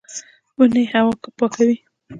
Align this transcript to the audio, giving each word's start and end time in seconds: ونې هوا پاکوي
ونې 0.57 0.83
هوا 0.91 1.13
پاکوي 1.37 1.75